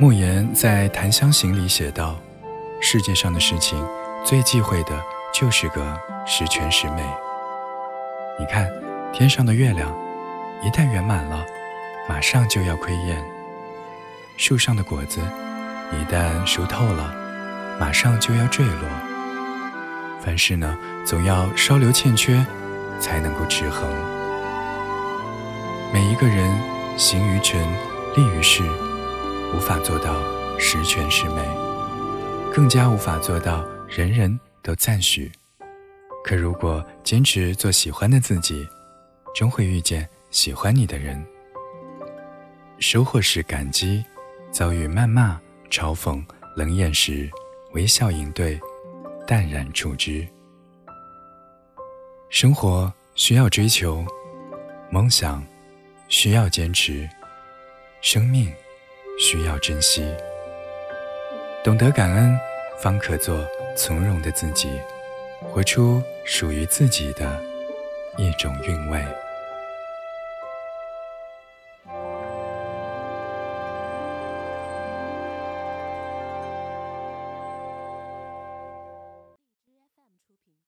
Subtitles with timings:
[0.00, 2.14] 莫言在《檀香刑》里写道
[2.80, 3.84] ：“世界上的事情，
[4.24, 4.90] 最忌讳的
[5.34, 7.02] 就是个十全十美。
[8.38, 8.70] 你看，
[9.12, 9.92] 天上的月亮，
[10.62, 11.44] 一旦圆满了，
[12.08, 13.16] 马上就要亏厌；
[14.36, 15.20] 树上的果子，
[15.90, 17.12] 一旦熟透了，
[17.80, 18.88] 马上就要坠落。
[20.20, 22.46] 凡事呢，总要稍留欠缺，
[23.00, 23.92] 才能够持衡。
[25.92, 26.56] 每一个人
[26.96, 27.60] 行于尘，
[28.14, 28.62] 立于世。”
[29.54, 30.14] 无法做到
[30.58, 31.42] 十全十美，
[32.54, 35.30] 更加无法做到人人都赞许。
[36.22, 38.66] 可如果坚持做喜欢的自己，
[39.34, 41.24] 终会遇见喜欢你的人。
[42.78, 44.04] 收获时感激，
[44.50, 46.22] 遭遇谩骂、嘲讽、
[46.54, 47.28] 冷眼时，
[47.72, 48.60] 微笑应对，
[49.26, 50.26] 淡然处之。
[52.28, 54.04] 生活需要追求，
[54.90, 55.42] 梦想
[56.08, 57.08] 需要坚持，
[58.02, 58.52] 生命。
[59.18, 60.14] 需要珍惜，
[61.64, 62.38] 懂得感恩，
[62.78, 63.44] 方可做
[63.76, 64.80] 从容的自己，
[65.42, 67.40] 活出属于自己的
[68.16, 69.04] 一种韵味。